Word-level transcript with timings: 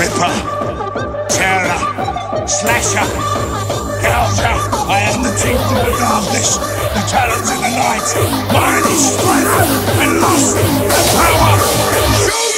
Ripper, 0.00 0.32
Terror, 1.28 1.76
Slasher, 2.48 3.04
Gouger. 4.00 4.56
I 4.88 5.00
am 5.12 5.22
the 5.22 5.28
teeth 5.36 5.60
of 5.60 5.84
the 5.84 5.92
darkness, 5.98 6.56
the 6.56 7.04
talons 7.06 7.50
of 7.50 7.60
the 7.60 7.68
night. 7.68 8.08
Mine 8.50 8.86
is 8.94 9.12
strength 9.12 10.00
and 10.00 10.20
lust 10.22 10.56
the 10.56 11.02
power. 11.18 12.49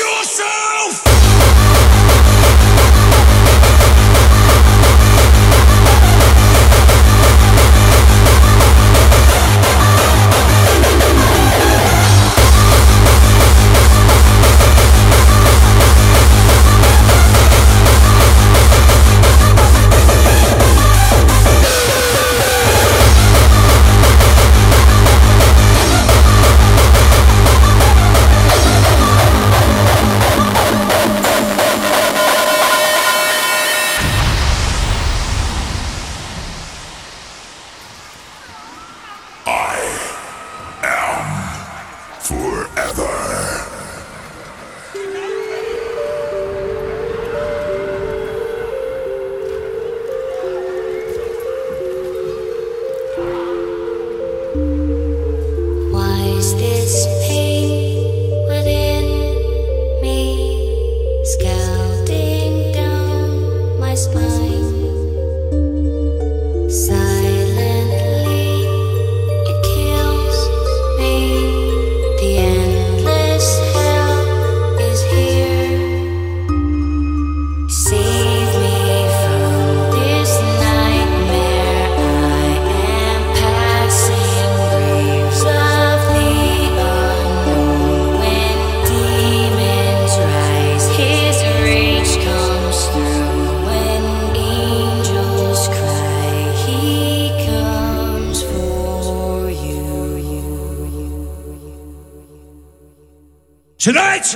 Tonight 103.83 104.33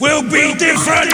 will 0.00 0.22
be 0.22 0.54
different. 0.54 1.12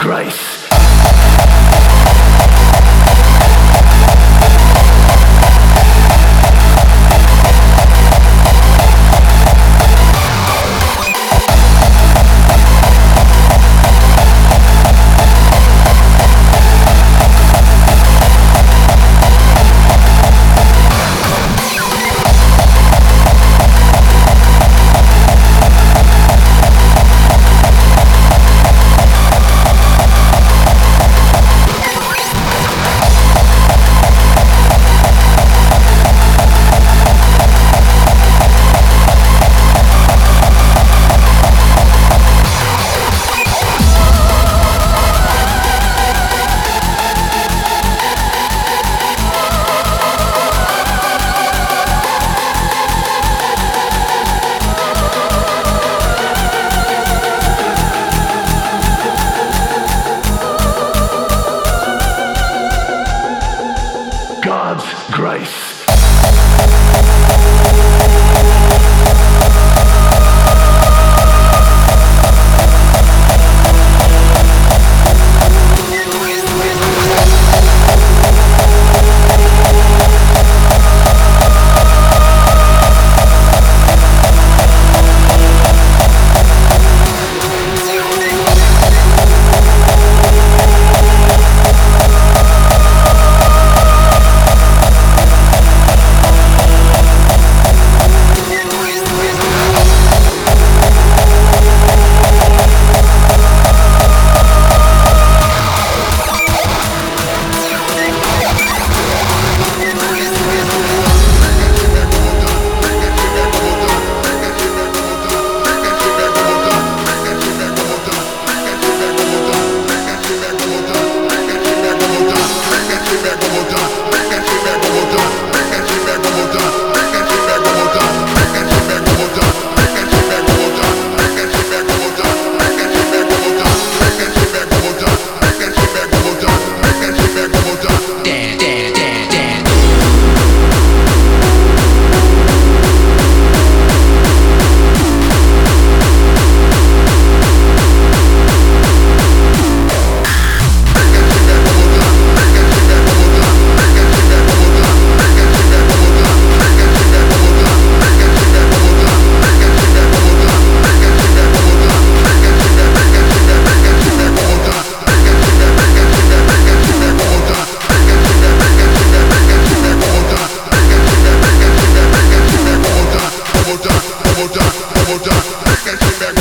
grace. 0.00 0.59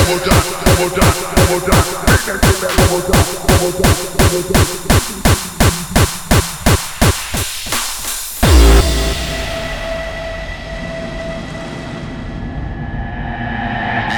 And 0.09 0.17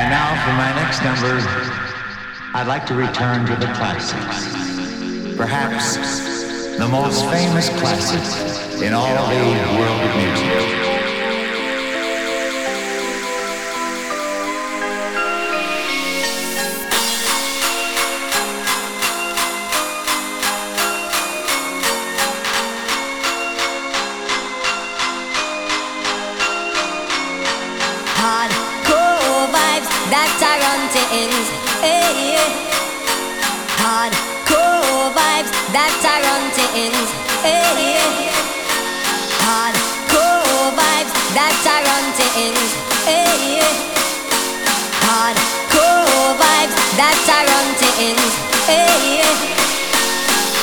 now 0.09 0.31
for 0.45 0.53
my 0.53 0.71
next 0.75 1.03
numbers, 1.03 1.43
I'd 2.53 2.67
like 2.67 2.85
to 2.85 2.93
return 2.95 3.45
to 3.47 3.55
the 3.57 3.67
classics. 3.73 4.47
Perhaps 5.35 5.97
the 6.77 6.87
most 6.87 7.25
famous 7.25 7.67
classics 7.67 8.81
in 8.81 8.93
all 8.93 9.27
the 9.27 9.77
world 9.77 10.01
of 10.01 10.15
music. 10.15 10.80
Hardcore 45.05 46.33
vibes, 46.37 46.75
that's 46.97 47.29
our 47.29 47.45
run 47.45 47.75
things. 47.81 48.33
Hey, 48.65 49.21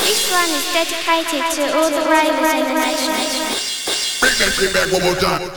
This 0.05 0.31
one 0.31 0.51
is 0.51 0.65
dedicated 0.73 1.43
to 1.57 1.63
all 1.77 1.91
the 1.91 2.03
ravers 2.09 2.53
in 2.55 2.65
the 2.65 2.75
nation. 2.75 3.15
Bring 4.21 4.35
that 4.39 4.53
shit 4.55 4.73
back 4.73 4.91
one 4.93 5.03
more 5.03 5.17
time. 5.17 5.51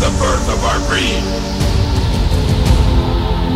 the 0.00 0.08
birth 0.16 0.48
of 0.48 0.64
our 0.64 0.80
breed. 0.88 1.20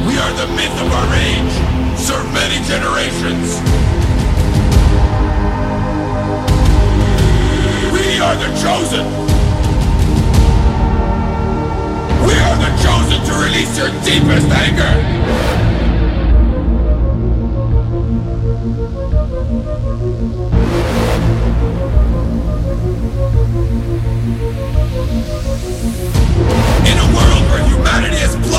We 0.05 0.15
are 0.21 0.33
the 0.37 0.47
myth 0.53 0.77
of 0.79 0.93
our 0.93 1.15
age, 1.17 1.55
served 1.97 2.31
many 2.35 2.61
generations. 2.69 3.57
We 7.97 8.21
are 8.21 8.37
the 8.37 8.53
chosen. 8.61 9.07
We 12.29 12.35
are 12.37 12.57
the 12.61 12.73
chosen 12.85 13.25
to 13.25 13.33
release 13.41 13.79
your 13.79 13.89
deepest 14.05 14.49
anger. 14.53 15.54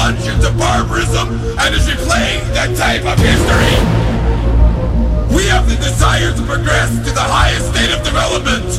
plunged 0.06 0.28
into 0.28 0.52
barbarism 0.60 1.34
and 1.58 1.74
is 1.74 1.88
replaying 1.90 2.46
that 2.54 2.70
type 2.78 3.02
of 3.10 3.18
history. 3.18 3.74
We 5.36 5.50
have 5.50 5.68
the 5.68 5.78
desire 5.78 6.30
to 6.30 6.44
progress 6.46 6.94
to 6.94 7.12
the 7.12 7.26
highest 7.26 7.74
state 7.74 7.90
of 7.90 8.06
development. 8.06 8.70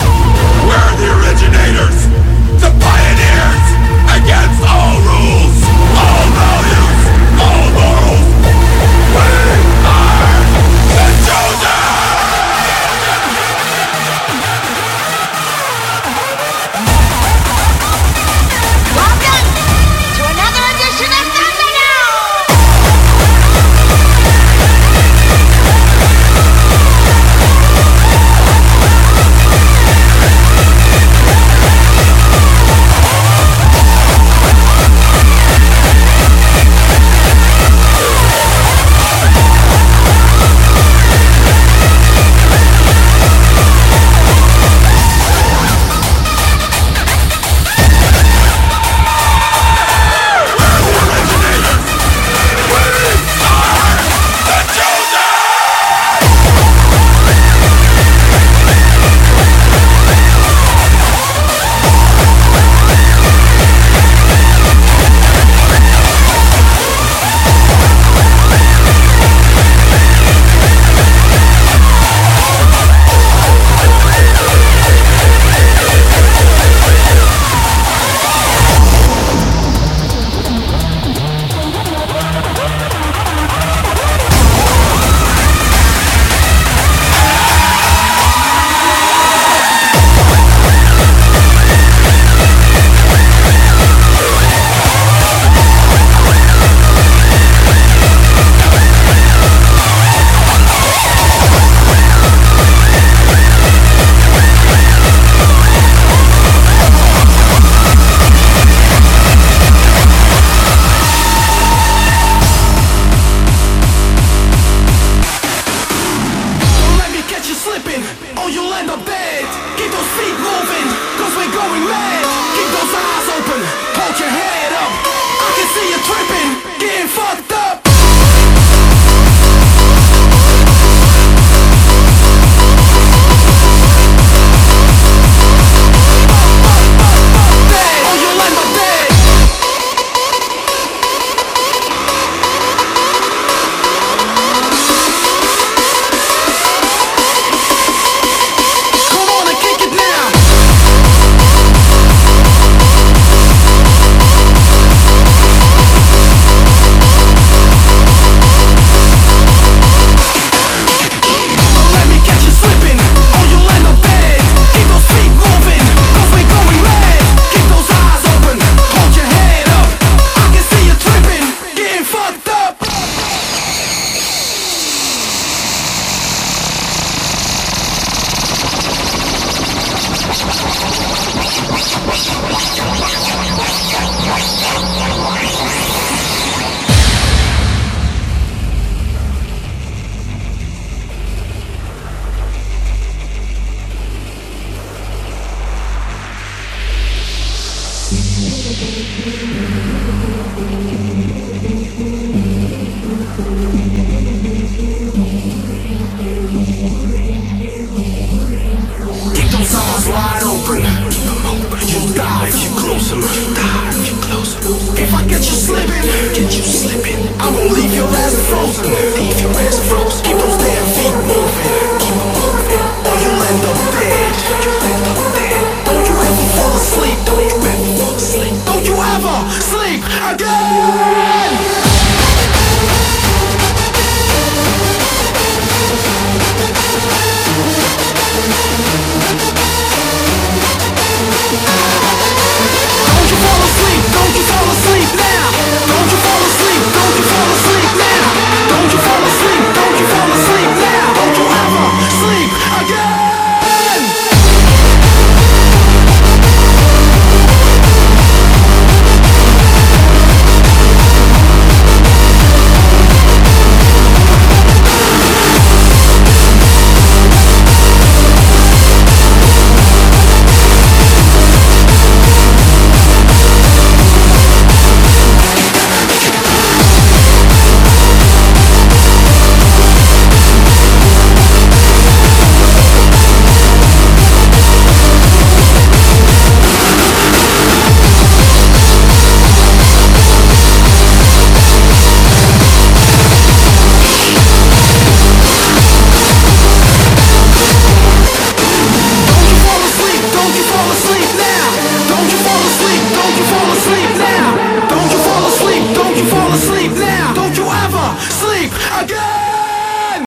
We're 0.71 0.93
the 1.03 1.11
originators, 1.19 1.99
the 2.63 2.71
pioneers, 2.79 3.67
against 4.15 4.63
all 4.71 5.03
rules, 5.03 5.59
all 5.99 6.27
values. 6.31 6.96